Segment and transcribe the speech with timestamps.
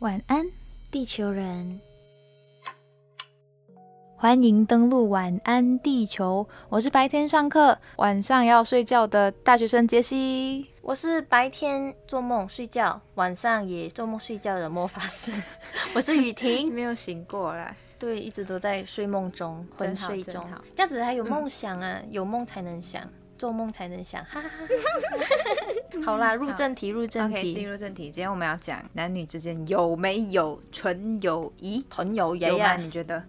[0.00, 0.44] 晚安，
[0.90, 1.80] 地球人！
[4.14, 10.66] 欢迎登录晚安地球，我是白天上课，晚上要睡觉的大学生杰西。
[10.82, 15.32] 我是白天做梦睡觉，晚上也做梦睡觉的魔法师。
[15.96, 20.46] 我是雨婷，没有醒过来，对，一直都在睡梦中，昏睡中。
[20.74, 23.02] 这样子才有梦想啊，有梦才能想，
[23.36, 24.24] 做梦才能想。
[24.24, 27.52] 哈哈哈哈 好啦，入正题，入正题。
[27.54, 31.84] 进入正题，今天我们要讲男女之间有没有纯友谊？
[31.88, 32.76] 朋友爷有吗？
[32.76, 33.22] 爷，你觉得？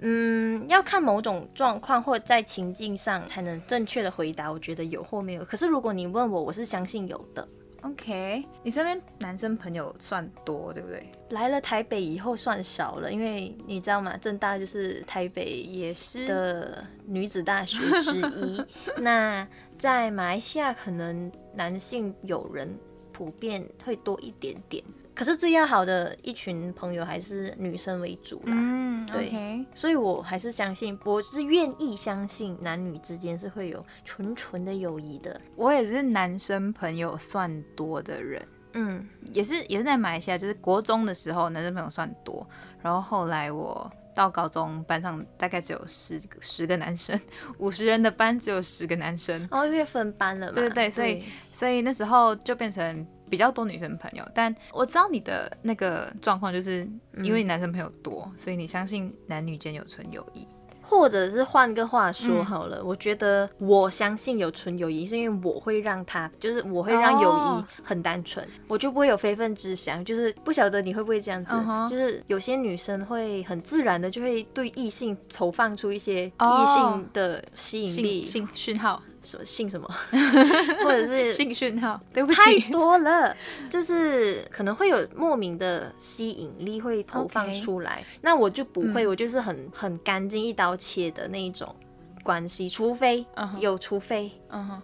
[0.00, 4.50] 嗯，要看某种状况或在情境上才能正确的回答。
[4.50, 5.44] 我觉得有或没有。
[5.44, 7.46] 可是如果你问我，我是相信有的。
[7.82, 11.10] OK，你身边男生朋友算多，对不对？
[11.30, 14.16] 来了台北以后算少了，因为你知道吗？
[14.18, 18.62] 正大就是台北也是的女子大学之一。
[19.00, 19.46] 那
[19.78, 22.68] 在马来西亚，可能男性友人
[23.12, 24.84] 普遍会多一点点，
[25.20, 28.54] 可是最要好的一群朋友还是女生为主啦。
[28.56, 35.38] 嗯，对所以我还是相信，我是愿意相信男女之间是会有纯纯的友谊的。
[35.56, 42.48] 我也是男生朋友算多的人，嗯，也是也是在马来西亚，就是国中的时候男生朋友算多，
[42.80, 47.20] 然后后来我到高中班上大概只有十个十个男生，
[47.58, 50.54] 五十人的班只有十个男生，哦，因为分班了嘛。
[50.54, 54.24] 对对对所以所以那时候就变成比较多女生朋友。
[54.34, 56.86] 但我知道你的那个状况，就是
[57.22, 60.46] 因为你男生朋友多，所以你相信男女间有纯友谊。
[60.82, 71.52] 或者是换个话说嗯好了，我觉得我相信有纯友谊，是因为我会让他，就是我会让友谊哦很单纯，我就不会有非分之想，就是不晓得你会不会这样子
[71.88, 79.88] 就是有些女生会很自然的就会对异性投放出一些哦异性的吸引力，性性讯号，什么性什么，
[80.82, 82.70] 或者是性讯号，对不起太。
[82.70, 83.36] 多了，
[83.70, 88.04] 就是可能会有莫名的吸引力会投放出来。
[88.22, 91.74] 那我就不会，嗯我就是很很干净一刀切的那一种
[92.22, 93.24] 关系，除非、
[93.58, 94.30] 有，除非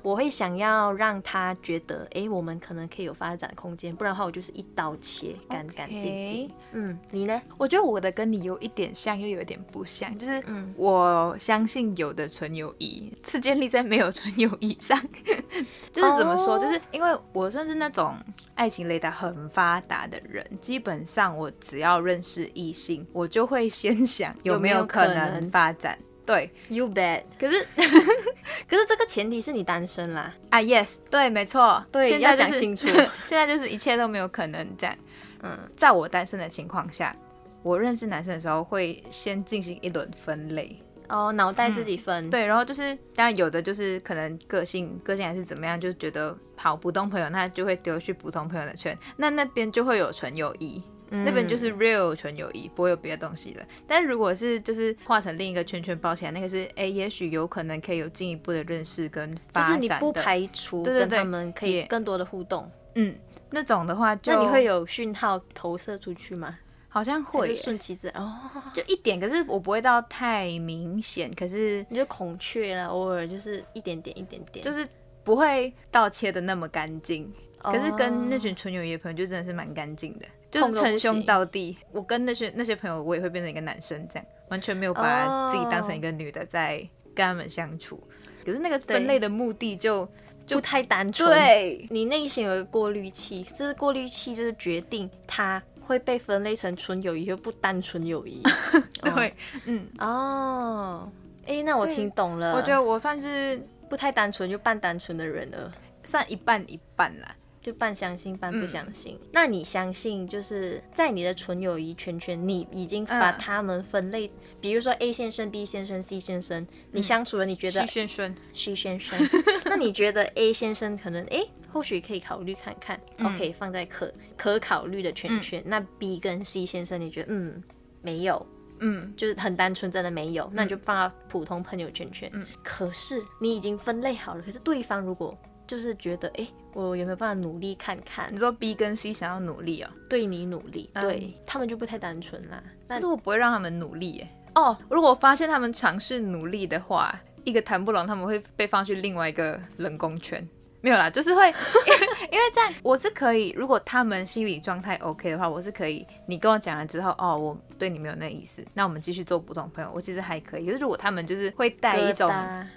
[0.03, 6.51] 我会想要让他觉得，哎、我们可能可以有发展空间，不然的话我就是一刀切，干干净净。
[6.73, 7.41] 嗯，你呢？
[7.59, 15.01] 我觉得我的跟你有一点像，又有一点不像，就是嗯我相信有的纯友谊是建立在没有纯友谊上，
[15.93, 18.15] 就是怎么说哦就是因为我算是那种
[18.55, 25.99] 爱情雷达很发达的人，基本上我只要认识异性，我就会先想有没有可能发展。
[26.27, 27.23] 对，You bet。
[27.39, 27.65] 可是
[28.69, 32.87] 可是这个前提是你单身啦，啊，yes，对，没错，对，现在就是要讲清楚。
[33.25, 34.97] 现在就是一切都没有可能这样。
[35.43, 37.15] 嗯，在我单身的情况下，
[37.63, 40.77] 我认识男生的时候会先进行一轮分类。
[41.09, 42.29] 哦，脑袋自己分。
[42.29, 50.83] 对，然后就是当然有的就是可能个性个性还是怎么样，就觉得好普通朋友，那就会丢去普通朋友的圈，那那边就会有纯友谊。
[51.11, 53.65] 嗯那边就是 real 纯友谊，不会有别的东西了。
[53.87, 59.87] 但如果是就是画成另一个圈圈包起来，那个是哎，也许有可能可以有进一步的认识跟就发展的。
[59.87, 62.69] 是你不排除跟他们可以更多的互动。
[62.95, 63.15] 嗯
[63.51, 66.59] 那种的话就，那你会有讯号投射出去吗？
[66.89, 68.41] 好像会顺其自然哦，
[68.73, 74.89] 就一点，可是我不会到太明显，可是你就孔雀了，偶尔就是一点点一点点，就是是
[75.23, 77.31] 不会到切的那么干净。
[77.59, 81.77] 可是跟那哦群纯友谊的朋友就真的是蛮干净的，就是称兄道弟。
[81.93, 86.79] 我跟那些那些朋友，我也会变成一个男生，这样完全没有把自己当成一个女的在
[87.15, 88.01] 跟他们相处。
[88.45, 90.09] 可是那个分类的目的就
[90.49, 98.43] 不太单纯。，对，你内心有一个过滤器，这个过滤器就是决定它会被分类成纯友谊和不单纯友谊。
[99.03, 101.11] 对，嗯，哦，
[101.47, 102.55] 哎、那我听懂了。
[102.55, 105.73] 我觉得我算是不太单纯就半单纯的人了。
[106.05, 107.35] 算一半一半啦。
[107.67, 108.69] 就半相信半不嗯。
[108.69, 109.19] 相信。
[109.33, 119.19] 那你相信，就是在你的纯友谊圈圈，你已经把嗯他们分类，比如说 A 先生、B 先生、C 先生，你相处了，你觉得 C 先生，C 先生，
[119.65, 123.27] 那你觉得 A 先生可能诶，或许可以考虑看看、嗯。
[123.27, 125.61] O k 放在可可考虑的圈圈。
[125.67, 127.61] 那 B 跟 C 先生，你觉得嗯
[128.01, 128.47] 没有，
[128.79, 132.31] 嗯，就是很单纯，真的没有，那你就放到普通朋友圈圈。
[132.33, 132.47] 嗯。
[132.63, 135.37] 可是你已经分类好了，可是对方如果
[135.67, 142.63] 就是觉得诶，我有没有办法努力看看你，说 B 跟 C 想要努力哦，对你努力，嗯对他们就不太单纯啦。
[142.87, 144.29] 但是我不会让他们努力耶。
[144.55, 147.15] 哦，如果发现他们尝试努力的话，
[147.45, 150.47] 一个谈不拢，他们会被放去另外一个冷宫圈。
[150.81, 151.49] 没有啦，就是会，
[152.31, 156.07] 因为这样我是可以，如果他们心理状态 OK 的话，我是可以。
[156.27, 160.67] 你跟我讲了之后，哦，我对你没有那意思，那我们继续做普通朋友，我其实还可以。
[160.67, 162.31] 可是如果他们就是会带一种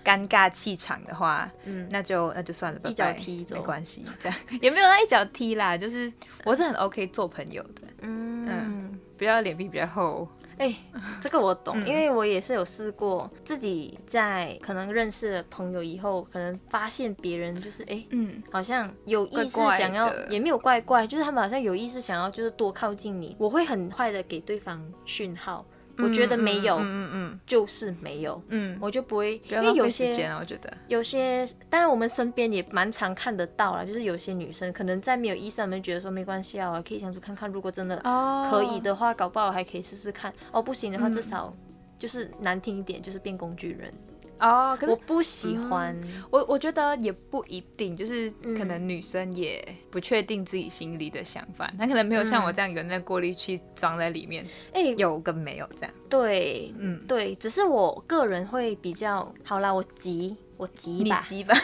[0.03, 6.11] 尴尬气场的话，嗯，那就那就算了，拜拜一脚踢走没关系，这样 也没有那一脚踢啦，就是
[6.45, 7.81] 我是很 OK 做朋友的。
[8.01, 10.27] 嗯，比较脸皮比较厚。
[10.59, 10.75] 哎、
[11.19, 18.05] 这个我懂，嗯因为我也是有试过，自己在可能认识了朋友以后，可能发现别人就是哎。
[18.09, 23.35] 嗯，好像有意识怪怪想要，的也没有怪怪，就是他们好像有意识想要，就是多靠近你。
[23.39, 25.65] 我会很快的给对方讯号，
[26.01, 30.71] 我觉得没有，嗯嗯嗯就是没有，嗯，我就不会，因为有些我觉得。
[30.87, 40.33] 有些，当然我们身边也蛮常看得到啦，就是有些女生可能在没有意识我们觉得说没关系啊，我可以相处看看，如果真的哦可以，的话，搞不好还可以试试看。
[40.51, 41.53] 哦，不行的话，嗯至少
[41.97, 43.93] 就是难听一点，就是变工具人。
[44.39, 45.95] 哦，可是我不喜欢，
[46.31, 48.57] 我我觉得也不一定，就是嗯。
[48.57, 55.93] 可能女生也不确定自己心里的想法，她可能没有像我嗯这样有那过滤器装在里面，哎、有跟没有这样。
[56.09, 61.55] 对嗯，对，只是我个人会比较，好啦，我急，我急吧，你急吧。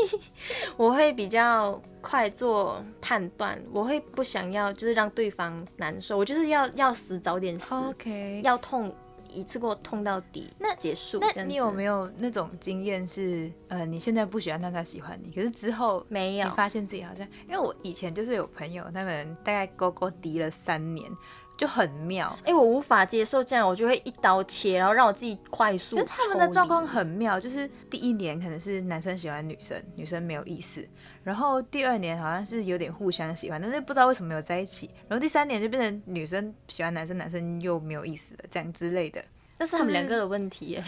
[0.76, 8.90] 我会比较快做判断，我会不想要就是让对方难受，我就是要要死早点死，OK，要痛
[9.30, 11.18] 一次给我痛到底，那结束。
[11.20, 21.10] 那你有没有那种经验是，呃，你现在不喜欢，但他喜欢你，可是之后没有你发现自己好像，因为我以前就是有朋友，他们大概勾勾敌了三年，
[21.56, 22.36] 就很妙。
[22.44, 30.86] 哎、我无法接受这样，我就会一刀切，然后让我自己快速他们的状况很妙，就是第一年可能是男生喜欢女生，女生没有意思，
[31.22, 39.22] 然后第二年好像是有点互相喜欢，但是不知道为什么没有在一起，然后第三年就变成女生喜欢男生，男生又没有意思了，这样之类的。
[39.58, 40.82] 那是他们两个的问题耶。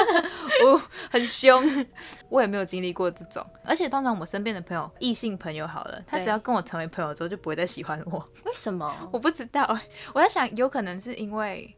[0.64, 0.80] 我
[1.10, 1.86] 很凶，
[2.30, 3.44] 我也没有经历过这种。
[3.62, 8.18] 而且通常我身边的朋友，异性朋友好了，他只要跟我成为朋友之后，就不会再喜欢我。
[8.46, 8.90] 为什么？
[9.12, 9.80] 我不知道欸，
[10.14, 11.76] 我在想，有可能是因为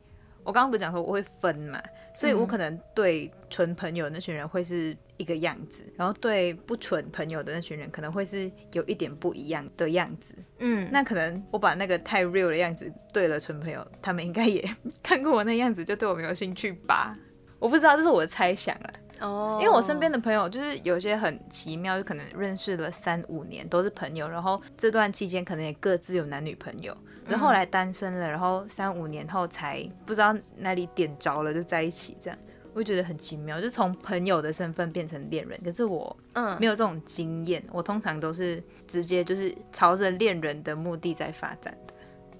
[0.49, 1.79] 我刚刚不是讲说我会分嘛，
[2.15, 10.35] 所以我嗯可能对纯朋友那群人会是一个样子，然后对不纯朋友的那群人可能会是有一点不一样的样子。
[10.61, 14.67] 嗯，那可能我把那个太 real 的样子对了纯朋友，他们应该也
[15.03, 17.15] 看过我那样子，就对我没有兴趣吧。
[17.59, 18.91] 我不知道，这是我的猜想啊。
[19.21, 26.97] 哦，因为我身边的朋友就是有些很奇妙，就可能认识了三五年都是朋友，然后这段期间可能也各自有男女朋友，
[27.28, 32.38] 然后后来单身了，然后三五年后才不知道哪里点着了就在一起，这样
[32.72, 35.60] 我就觉得很奇妙，就从朋友的身份变成恋人。
[35.64, 41.94] 可是我嗯没有这种经验，我通常都是直接就是朝着恋人的目的在发展的。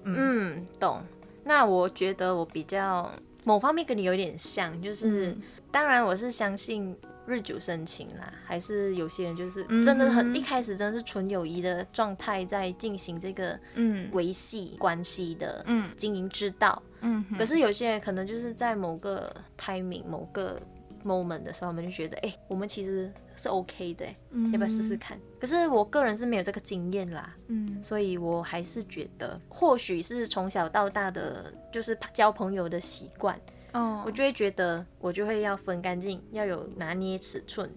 [0.05, 1.01] 嗯懂。
[1.43, 3.11] 那我觉得我比较
[3.43, 5.41] 某方面跟你有点像，就是、嗯
[5.71, 6.97] 当然我是相信
[7.29, 16.81] 日久生情啦，还是有些人就是嗯真的很、哼一开始真的是纯友谊的状态在进行这个嗯维系关系的嗯经营之道。
[17.01, 20.59] 嗯，可是有些人可能就是在某个 timing、某个
[21.05, 24.15] moment 的时候，我们就觉得，哎、我们其实是 OK 的、哎
[24.51, 25.17] 要不要试试看？
[25.39, 33.39] 可是我个人是没有这个经验啦，嗯所以我还是觉得，或许是从小到大的就是交朋友的习惯，
[33.73, 37.69] 哦我就会觉得我就会要分干净，要有拿捏尺寸，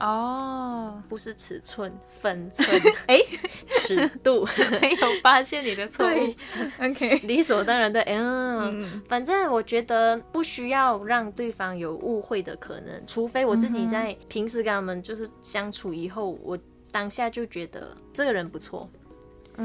[0.00, 2.66] 哦，不是尺寸，分寸，
[3.08, 3.18] 哎
[3.70, 4.46] 尺度，
[4.80, 6.10] 没有发现你的错误。
[6.10, 6.36] 对。
[6.80, 8.84] OK，理所当然的，嗯。
[8.84, 9.02] 嗯。
[9.08, 16.58] 反正我觉得不需要让对方有误会的可能，除非我自己在平时跟他们就是相处以后，我
[16.90, 18.88] 当下就觉得这个人不错。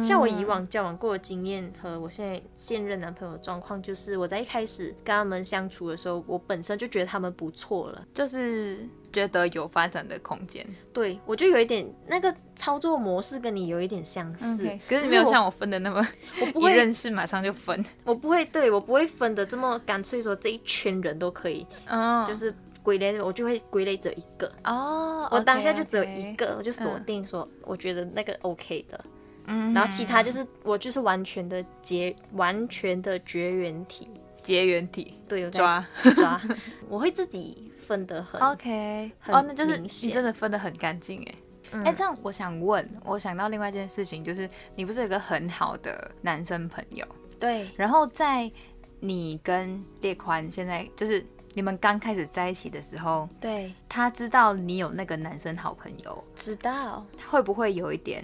[0.03, 10.65] 像我以往交往过的经验和我现在现任男朋友的状况，就是我在一开始跟他们相处的时候，我本身就觉得他们不错了，就是觉得有发展的空间。
[10.93, 14.45] 对我就有一点那个操作模式跟你有一点相似
[14.87, 16.05] 可是你没有像我分的那么
[16.41, 17.83] 我 不会认识马上就分。
[18.03, 24.49] 我不会对我不会分的这么干脆，说这一圈人都可以，哦就是归类，我就会归类只有一个。
[24.63, 28.99] 哦，我当下就只有一个，我就锁定说，我觉得那个 OK 的，
[29.49, 34.07] 嗯然后其他就是我就是完全的结，完全的绝缘体，
[34.41, 35.85] 结缘体对，抓。
[36.15, 36.39] 抓，
[36.87, 41.35] 我会自己分得很 OK，很哦，那就是你真的分得很干净哎。
[41.71, 41.83] 嗯。
[41.83, 47.05] 哎、这样我想问，我想到另外一件事情，就是你不是有一个很好的男生朋友，
[47.39, 48.51] 对，然后在
[48.99, 57.05] 你跟列宽现在就是你们刚开始在一起的时候，对，他知道你有那个男生好朋友，知道。
[57.17, 58.23] 他会不会有一点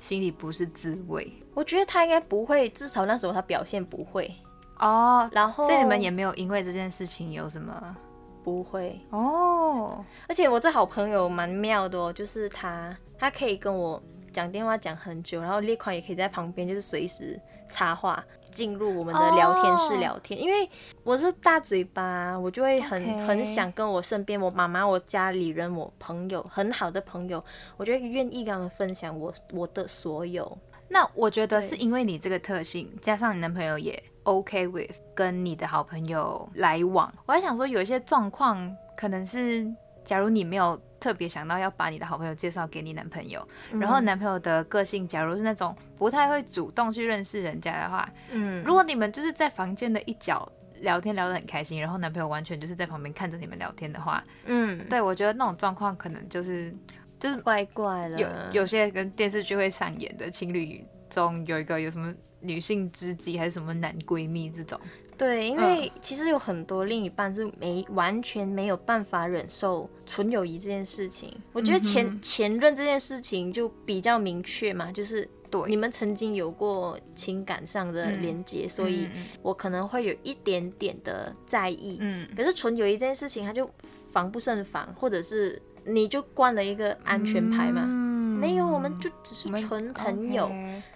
[0.00, 1.32] 心里不是滋味？
[1.54, 4.34] 我觉得他应该不会，至少那时候他表现不会，
[4.78, 7.96] 哦，然后所以你们也没有因为这件事情有什么
[8.42, 8.98] 不会。
[9.10, 14.02] 哦，而且我这好朋友蛮妙的哦，就是他，他可以跟我
[14.32, 17.38] 讲电话讲很久，然后列款也可以在旁边，就是随时
[17.70, 20.40] 插话进入我们的聊天室哦聊天。
[20.40, 20.68] 因为
[21.02, 27.42] 我是大嘴巴，我就会很很想跟我身边我妈妈、我家里人、我朋友很好的朋友，
[27.76, 30.58] 我就会愿意跟他们分享我我的所有。
[30.88, 37.12] 那我觉得是因为你这个特性，加上你男朋友也 OK with 跟你的好朋友来往。
[37.26, 39.72] 我还想说，有一些状况可能是，
[40.04, 50.46] 假如你没有特别想到要把你的好朋友介绍给你男朋友，然后嗯男朋友的个性假如是那种不太会主动去认识人家的话，嗯，如果你们就是在房间的一角
[50.82, 56.74] 聊天聊得很开心，然后男朋友完全就是在旁边看着你们聊天的话，嗯，对我觉得那种状况可能就是
[57.18, 64.80] 就是怪怪的，有有些跟电视剧会上演的情侣中有一个有什么女性知己还是什么男闺蜜这种，
[65.20, 71.30] 对，因为其实有很多另一半是没完全没有办法忍受纯友谊这件事情。
[71.52, 81.98] 我觉得前、嗯前任这件事情就比较明确嘛，就是对你们曾经有过情感上的嗯连接，所以嗯我可能会有一点点的在意。
[82.00, 83.70] 嗯可是纯友谊这件事情，它就
[84.10, 87.82] 防不胜防，或者是你就惯了一个安全牌嘛。
[87.84, 88.10] 嗯
[88.40, 90.50] 没有，我们就只是纯朋友。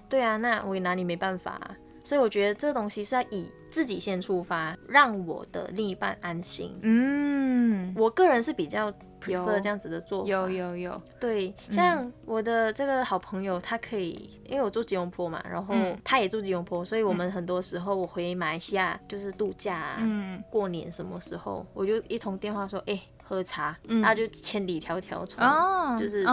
[0.08, 1.76] 对啊，那我也拿你没办法、啊。
[2.02, 6.72] 所以我觉得这个东西是要以自己先出发，让我的另一半安心。
[6.82, 8.88] 嗯，我个人是比较
[9.20, 10.30] prefer 有这样子的做法。
[10.30, 15.98] 有有有，对，像我的这个好朋友，他可以，因为我住吉隆坡嘛，然后嗯。
[16.04, 20.40] 他也住吉隆坡，所以我们很多时候我回马来西亚就是度假、啊，嗯。
[20.48, 24.00] 过年什么时候，我就一通电话说，哎、喝茶，嗯。
[24.00, 26.24] 他就千里迢迢从哦，就是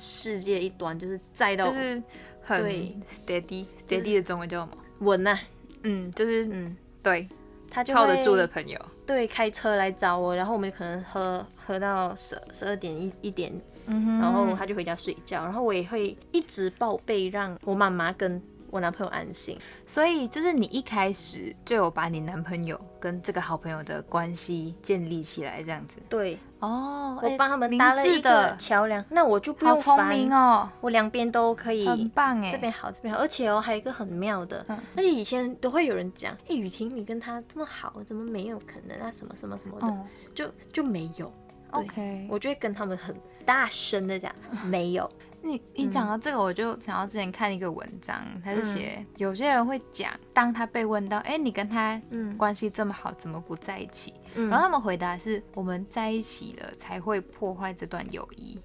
[0.00, 2.02] 世界一端，就是再到嗯，就是
[2.40, 2.64] 很
[3.06, 4.78] steady steady 的中文叫什么？
[5.00, 5.38] 稳呐、
[5.82, 7.28] 嗯，就是嗯，对
[7.70, 13.52] 他就靠得住的朋友，对，开车来找我，然后我们可能喝喝到十十二点一一点，
[13.86, 19.58] 嗯然后他就回家睡觉，然后我也会一直报备，让我妈妈跟我男朋友安心。
[19.86, 31.86] 所以就是你一开始就有把你男朋友跟这个好朋友的关系建立起来，这样子对，哦我帮他们搭了一个，桥梁，那我就不好聪用烦明哦，我两边都可以。
[31.86, 39.10] 很棒哎，这边好，这边好，而且哦，还有一个很妙的，嗯而且以前都会有人讲，哎、雨婷你跟他这么好，怎么没有可能啊？
[39.10, 41.32] 什么什么什么的，哦就就没有。
[41.70, 44.34] ，OK，我就会跟他们很大声的讲，
[44.64, 45.10] 没有。
[45.48, 54.12] 你你讲到这个，我就想到之前看一个文章，他是嗯写有些人会讲，当他被问到，哎、你跟他嗯关系这么好，怎么不在一起？
[54.34, 58.60] 嗯然后他们回答是我们在一起了才会破坏这段友谊。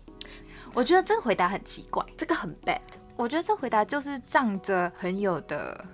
[0.73, 2.81] 我觉得这个回答很奇怪，这个很 bad。
[3.15, 5.85] 我觉得这回答就是仗着很有的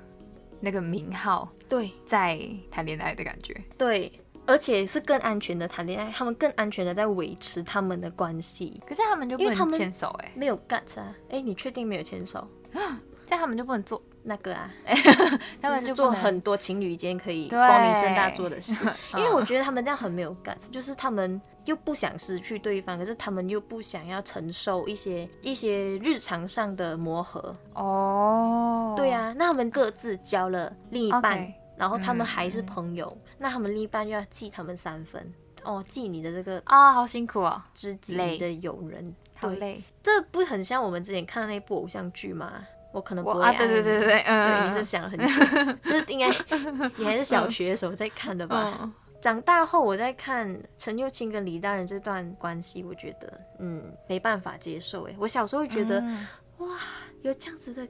[0.62, 2.39] 那个名号对在
[2.72, 3.53] 谈恋爱的感觉。
[3.77, 4.12] 对，
[4.50, 11.15] 而且是更安全的谈恋爱，他们更安全的在维持他们的关系，可是他们就不能因为他们牵手哎、没有 guts 啊。
[11.29, 12.48] 哎，你确定没有牵手？
[13.27, 14.72] 这样他们就不能做，那个啊，
[15.62, 18.74] 他们就做很多情侣间可以光明正大做的事。
[19.13, 27.56] 因为嗯我觉得他们这样很没有 guts，就是他们又不想失去对方，可是他们又不想要承受一些一些日常上的磨合。
[27.75, 35.33] 哦，对啊，那他们各自交了另一半然后他们嗯还是嗯朋友，那他们另一半又要记他们三分。
[35.63, 39.03] 哦，记你的这个啊，好辛苦哦，知己，的友人，
[39.39, 39.81] 对，好累。
[40.03, 42.62] 这不很像我们之前看的那部偶像剧吗？
[42.91, 46.27] 我可能不会我啊，对对对对对，嗯，对，你是想了很久，这应该
[46.98, 48.77] 你还是小学的时候在看的吧？
[48.81, 55.15] 嗯，长大后我在看陈幼卿跟李大人这段关系，我觉得嗯没办法接受哎。
[55.19, 56.27] 我小时候会觉得、嗯
[57.21, 57.86] 有这样子的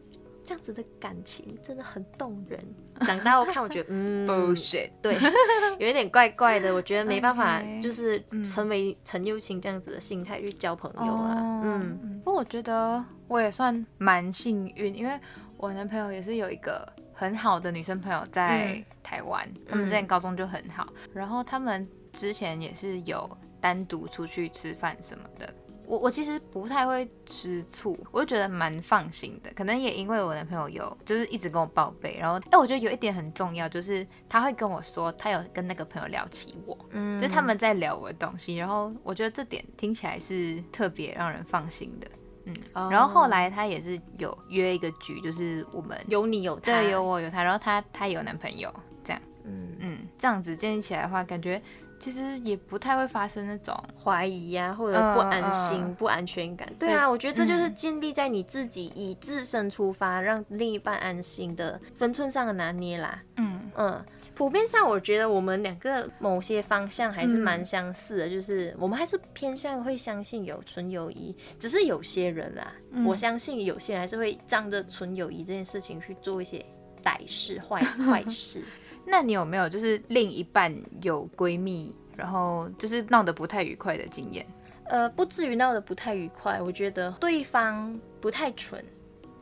[0.49, 2.59] 这样子的感情真的很动人，
[3.05, 5.15] 长大后看我觉得嗯 bullshit，对，
[5.77, 8.43] 有一点怪怪的，我觉得没办法就是嗯。
[8.43, 11.35] 成为陈幼卿这样子的心态去交朋友啦。
[11.35, 15.19] 哦嗯，不过我觉得我也算蛮幸运，因为
[15.55, 18.85] 我男朋友也是有一个很好的女生朋友在嗯。
[19.03, 23.29] 台湾，他们之前高中就很好，然后他们之前也是有
[23.59, 25.51] 单独出去吃饭什么的。
[25.89, 29.51] 我我其实不太会吃醋，我就觉得蛮放心的。
[29.55, 42.07] 可能也因为我男朋友有就是一直跟我报备，然后哎、我觉得有一点很重要，就是他会跟我说他有跟那个朋友聊起我，嗯就是他们在聊我的东西，然后我觉得这点听起来是特别让人放心的。
[42.45, 48.71] 嗯，哦然后后来他也是有约一个局，就是我们有你有他，对有我有他，然后他他有男朋友，
[49.03, 51.59] 这样，嗯嗯，这样子建立起来的话，感觉
[51.99, 56.67] 其实也不太会发生那种，怀疑呀、或者不安心、不安全感。
[56.79, 63.21] 对对啊，我觉得这就是嗯建立在你自己以自身出发，让另一半安心的分寸上的拿捏啦。
[63.37, 76.65] 嗯嗯，普遍上我觉得我们两个某些方向还是蛮嗯相似的，就是我们还是偏向会相信有纯友谊，只是有些人啦，嗯我相信有些人还是会仗着纯友谊这件事情去做一些
[77.03, 78.63] 歹事、坏 坏事。
[79.05, 84.45] 那你有没有就是另一半有闺蜜，然后就是闹得不太愉快的经验？
[84.85, 88.83] 呃，不至于闹得不太愉快，我觉得对方不太蠢，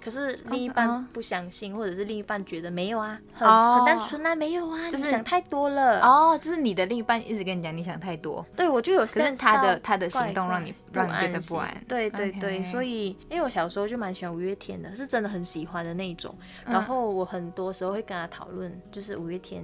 [0.03, 6.01] 可是另一半嗯不相信，或者是另一半觉得没有啊，很、哦很单纯啊，没有啊，就是想太多了。
[6.01, 11.75] 哦，就是你的另一半一直跟你讲你想太多，对，我就有可是他的他的行动让你让你觉得不安。
[11.87, 16.33] 对对对所以因为我小时候就蛮喜欢五月天的，是真的很喜欢的那一种。
[16.65, 19.63] 然后我很多时候会跟他讨论，就是五月天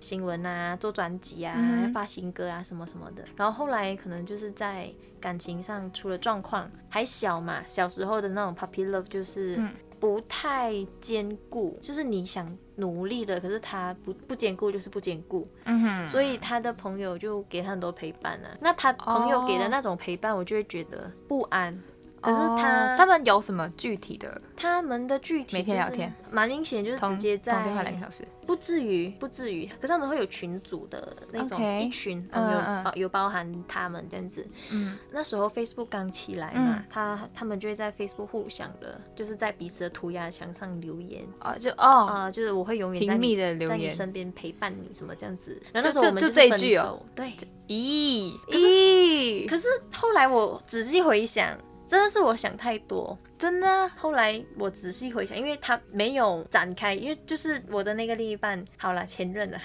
[0.00, 3.22] 新闻啊，做专辑啊，嗯发新歌啊什么什么的。
[3.36, 4.90] 然后后来可能就是在
[5.20, 15.46] 感情上出了状况，还小嘛，小时候的那种 puppy love 就是嗯不太坚固，就是你想努力了，可是他不不坚固就是不坚固。
[15.64, 18.48] 嗯哼，所以他的朋友就给他很多陪伴啊。
[18.60, 21.78] 那他朋友给的那种陪伴，我就会觉得不安。
[22.20, 24.40] 可是他、哦他们有什么具体的？
[24.56, 28.24] 他们的具体每天聊天，蛮明显就是直接在通电话两个小时？
[28.46, 32.84] 不至于不至于，可是他们会有群组的那种一群嗯嗯。
[32.84, 34.44] 哦有包含他们这样子。
[34.70, 41.24] 嗯，那时候 Facebook 刚起来嘛，他他们就会在 Facebook 互相的，就是在彼此的涂鸦墙上留言。
[41.38, 43.78] 啊，就哦，啊、就是我会永远在你的留言。
[43.78, 45.60] 在你身边陪伴你什么这样子。
[45.72, 47.32] 然后那时候我们就是这一句哦，对。
[47.68, 51.56] 咦咦，可是后来我仔细回想，
[51.90, 53.18] 真的是我想太多。
[53.36, 59.58] 真的后来我仔细回想，因为他没有展开，因为就是我的那个另一半，好了，前任了，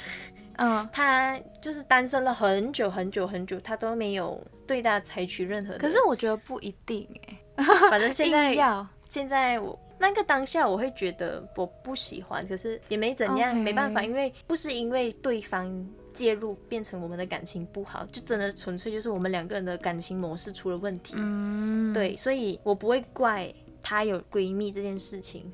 [0.58, 5.78] 嗯， 他就是单身了很久很久很久，他都没有对他采取任何。
[5.78, 7.08] 可是我觉得不一定
[7.58, 15.70] 哎， 反正现在要现在我那个当下我会觉得我不喜欢，可是也没怎样没办法，因为不是因为对方
[16.16, 21.14] 介入变成我们的感情不好，就真的纯粹就是我们两个人的感情模式出了问题。
[21.18, 23.54] 嗯，对，所以我不会怪
[23.84, 25.52] 她有闺蜜这件事情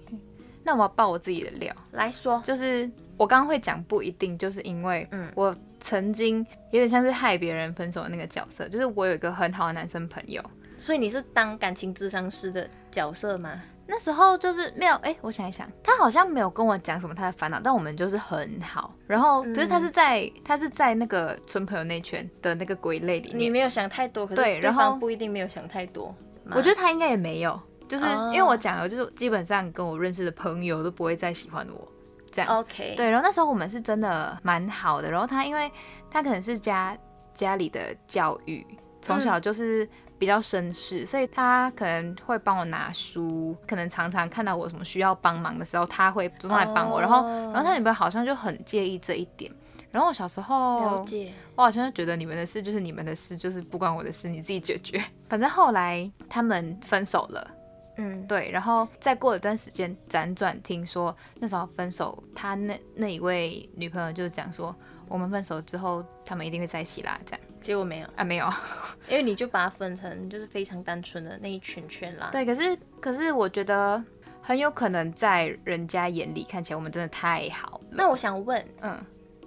[0.63, 2.39] 那我要爆我自己的料，来说。
[2.45, 10.39] 就是我刚刚会讲不一定，就是因为嗯我曾经有点像是害别人分手的那个角色，就是我有一个很好的男生朋友，
[10.77, 13.59] 所以你是当感情智商师的角色吗？
[13.87, 18.93] 那时候就是没有，哎、我想一想，他好像没有跟我讲什么他的烦恼，但我们就是很好。
[19.05, 26.15] 然后，嗯可是他是在、他是在那个纯朋友那圈的那个归类里面，你没有想太多，可是对对然后方不一定没有想太多。
[26.51, 31.87] 我觉得他应该也没有，就是哦因为我讲了，就是基本上跟我认识的朋友都不会再喜欢我
[32.31, 32.59] 这样。
[32.59, 35.69] OK，对，然后那时候我们是真的蛮好的，然后他因为
[36.09, 36.97] 他可能是家
[37.33, 38.65] 家里的教育，
[39.01, 39.87] 从小就是
[40.21, 49.51] 比较绅士，所以他可能会帮我拿书，可能常常看到我什么需要帮忙的时候，他会主动来帮我，然后然后他女朋友好像就很介意这一点。
[49.89, 55.03] 然后我小时了候，解，我好像就觉得你们的事就是你们的事，就是不关我的事，你自己解决。
[55.27, 57.51] 反正后来他们分手了，
[57.97, 64.75] 嗯，对，然后再过了一段时间，辗转听说那时候分手，他那那一位女朋友就讲说，
[65.07, 68.49] 我们分手之后，他们一定会在一起啦，这样结果没有，啊没有，
[69.07, 74.03] 因为你就把它分成就是非常单纯的那一圈圈啦。，对，可是可是我觉得
[74.41, 78.99] 很有可能在人家眼里看起来我们真的太好了，那我想问嗯，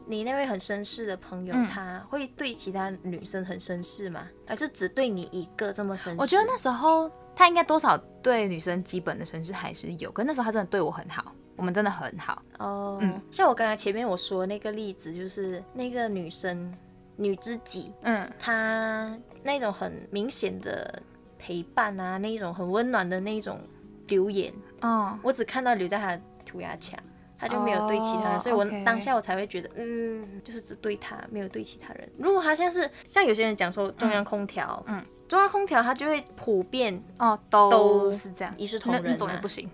[0.06, 1.66] 你那位很绅士的朋友，嗯。
[1.66, 4.28] 他会对其他女生很绅士吗？
[4.46, 6.16] 还是只对你一个这么绅士？
[6.18, 13.20] 我觉得那时候他应该多少对女生基本的绅士还是有，可是那时候他真的对我很好，我们真的很好，哦，嗯。
[13.30, 16.72] 像我刚刚前面我说的那个例子，就是那个女生
[17.16, 18.30] 女知己，嗯。
[18.38, 21.02] 她那种很明显的
[21.38, 23.60] 陪伴啊，那一种很温暖的那一种
[24.08, 26.98] 留言，哦，我只看到留在她的涂鸦墙。
[27.36, 32.08] 她就没有对其他人哦所以我当下我才会觉得，嗯，就是只对她，没有对其他人。
[32.16, 35.04] 如果她像是像有些人讲说中央空调，嗯。
[35.26, 39.08] 中央空调它就会普遍哦，都都是这样，一视同仁、啊。
[39.10, 39.68] 那种也不，行，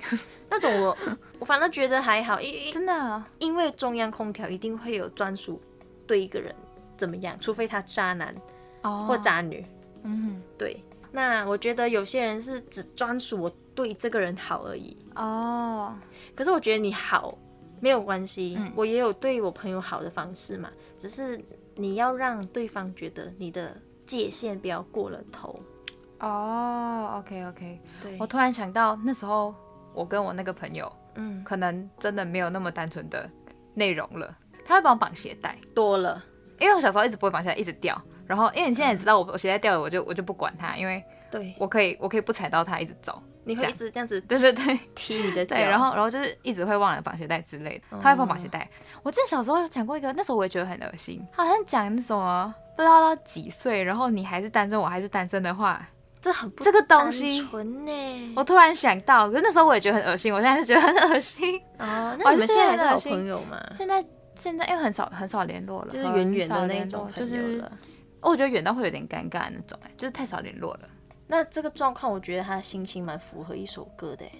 [0.48, 0.96] 那种我
[1.40, 5.60] 我反正觉得还好，因因真的，因为中央空调一定会有专属
[6.06, 6.54] 对一个人
[7.00, 8.34] 怎么样，除非他渣男
[8.82, 9.06] 哦。
[9.08, 9.64] 或渣女。
[10.02, 14.96] 嗯对，那我觉得有些人是只专属我对这个人好而已。
[15.14, 15.94] 哦，
[16.34, 17.36] 可是我觉得你好
[17.80, 18.70] 没有关系，嗯。
[18.76, 21.42] 我也有对我朋友好的方式嘛，只是
[21.74, 23.74] 你要让对方觉得你的
[24.06, 25.58] 界限不要过了头。
[26.20, 29.54] 哦，OK OK，对，我突然想到那时候
[29.94, 31.42] 我跟我那个朋友，嗯。
[31.44, 33.28] 可能真的没有那么单纯的
[33.74, 34.34] 内容了。
[34.64, 36.24] 他会帮我绑鞋带，多了，
[36.60, 38.00] 因为我小时候一直不会绑鞋带，一直掉。
[38.26, 43.20] 然后因为你现在也知道我我鞋带掉了，我就我就不管它，因为对，我可以我可以不踩到它一直走。
[43.42, 47.98] 你会一直这样子对对对踢你的脚，对，然后然后就是一直会忘了绑鞋带之类的。
[48.02, 48.68] 他会帮绑鞋带。
[49.02, 55.84] 我记得小时候有讲过一个，那时候我也觉得很恶心，好像讲那什么不知道到几岁，然后你还是单身，我还是单身的话，
[56.20, 58.32] 这很不这个东西纯呢。
[58.36, 61.58] 我突然想到，可是那时候我也觉得很恶心，我现在是觉得很恶心。
[61.78, 63.58] 哦，那你们现在还是好朋友吗？
[63.76, 64.04] 现在
[64.40, 67.72] 现在因为很少很少联络了，就是远远的那种就是了。
[68.22, 70.80] 我觉得远到会有点尴尬的那种、哎，就是太少联络了。
[71.26, 74.32] 那这个状况，我觉得他心情蛮符合一首歌的欸，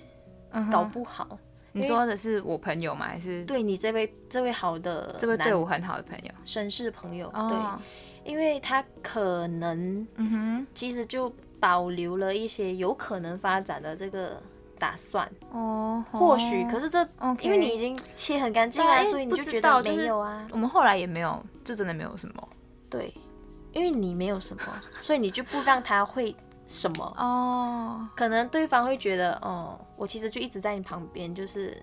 [0.50, 1.38] 嗯搞不好
[1.72, 3.06] 你说的是我朋友吗？
[3.06, 6.30] 还是对你这位这位好的这位对我很好的朋友？
[6.44, 7.78] 绅士朋友，哦，
[8.24, 14.42] 对，因为他可能嗯哼，其实就保留了一些有可能发展的这个
[14.80, 17.08] 打算，哦，或许，可是是这
[17.40, 22.48] 因为你已经切很干净了，所以你就觉得没有啊，我们后来也没有，就真的没有什么。
[22.88, 23.14] 对，
[23.72, 24.62] 因为你没有什么，
[25.00, 26.34] 所以你就不让他会
[26.66, 27.14] 什么。
[27.18, 31.80] 哦，可能对方会觉得，哦，我其实就一直在你旁边，就是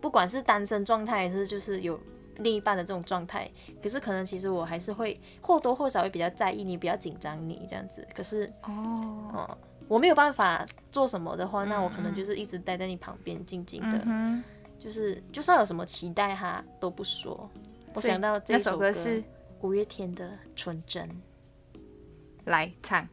[0.00, 1.98] 不管是单身状态，还是就是有
[2.38, 3.50] 另一半的这种状态，
[3.82, 8.06] 可是可能其实我还是会或多或少会比较在意你，比较紧张你这样子。
[8.14, 9.58] 可是，哦，哦，
[9.92, 14.42] 我没有办法做什么的话，那我可嗯能就是一直待在你旁边，静静的，嗯
[14.80, 17.48] 就是就算有什么期待，哈都不说。
[17.92, 19.22] 我想到这首歌是
[19.60, 20.26] 五月天的
[20.56, 21.06] 《纯真》。
[22.46, 23.06] 来唱，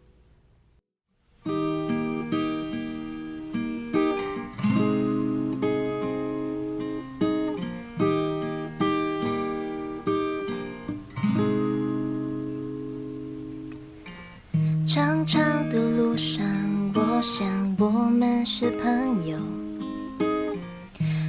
[18.45, 19.38] 是朋友。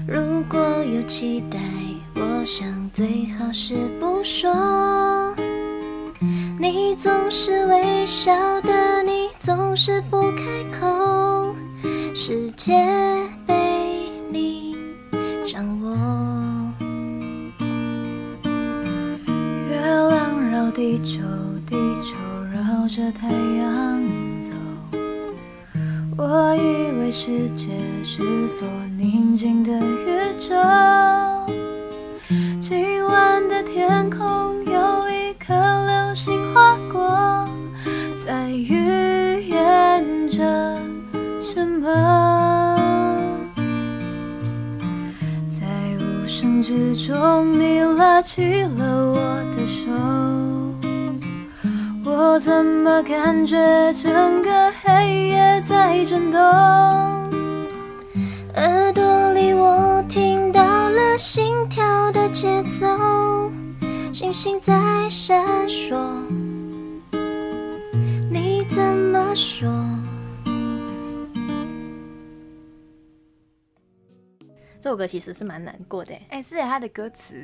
[0.07, 1.59] 如果有期待，
[2.15, 5.35] 我想最好是不说。
[6.59, 11.55] 你总是微笑的，你总是不开口，
[12.15, 12.73] 世界
[13.47, 14.77] 被你
[15.47, 15.97] 掌握。
[19.69, 21.23] 月亮绕地球，
[21.67, 22.15] 地球
[22.53, 24.20] 绕着太阳。
[26.33, 27.71] 我以为世界
[28.05, 28.23] 是
[28.57, 30.55] 座宁静的宇宙，
[32.61, 37.49] 今晚的天空有一颗流星划过，
[38.25, 40.79] 在预言着
[41.43, 42.77] 什么？
[45.51, 45.67] 在
[45.99, 49.19] 无声之中，你拉起了我
[49.57, 49.91] 的手。
[52.05, 54.70] 我怎么感觉整个
[55.71, 56.41] 在震动？
[58.57, 63.53] 耳朵里我听到了心跳的节奏，
[64.13, 65.97] 星星在闪烁。
[68.29, 69.71] 你怎么说？
[74.81, 77.37] 这首歌其实是蛮难过的，哎，是它的歌词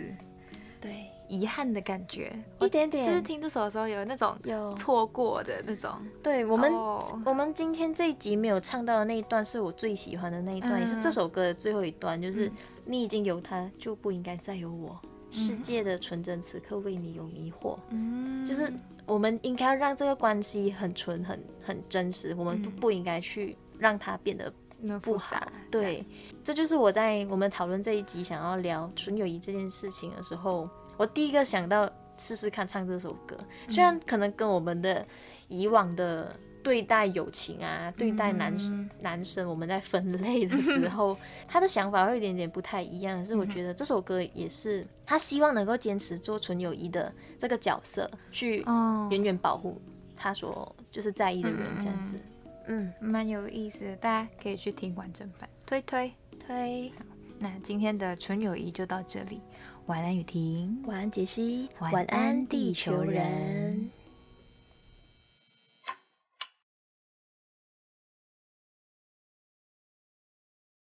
[0.81, 3.05] 对，遗憾的感觉，一点点。
[3.07, 4.73] 就是听这首的时候有那种有。
[4.75, 5.91] 错过的那种。
[6.23, 7.21] 对我们、哦。
[7.25, 10.81] 我们今天这一集没有唱到的那一段是我最喜欢的那一段，嗯。
[10.81, 12.53] 也是这首歌的最后一段，就是、嗯
[12.89, 14.97] 你已经有他，就不应该再有我。
[15.33, 18.47] 世界的纯真此刻为你有迷惑，嗯。
[18.47, 18.73] 就是
[19.05, 22.73] 我们应该要让这个关系很纯、很很真实，我们不嗯。
[22.77, 24.53] 不应该去让它变得
[25.01, 25.35] 不好。
[25.35, 25.53] 复杂。。
[25.69, 26.05] 对，
[26.45, 33.37] 这就是我在我们讨论这一集想要聊纯友谊这件事情的时候，我第一个想到试试看唱这首歌。
[33.69, 35.05] 虽然可能跟我们的
[35.49, 43.19] 以往的对待友情啊，对待男、嗯男生，我们在分类的时候， 他的想法会有一点点不太一样。
[43.21, 49.81] 可是我觉得这首歌也是他希望能够坚持做纯友谊的这个角色，去哦，远远保护
[50.17, 52.19] 他所就是在意的人，这样子。
[52.69, 56.13] 嗯，蛮有意思的，大家可以去听完整版，推推。
[56.45, 56.93] 推。
[57.39, 59.41] 那今天的纯友谊就到这里，
[59.87, 60.83] 晚安雨婷。
[60.87, 61.68] 晚安，杰西。
[61.79, 63.90] 晚安地球人人